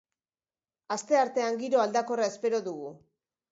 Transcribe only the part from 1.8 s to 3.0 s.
aldakorra espero dugu.